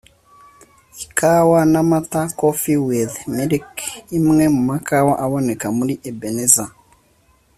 [1.03, 3.75] Ikawa n'amata (Coffee with milk)
[4.17, 6.69] imwe mu makawa aboneka muri Ebenezer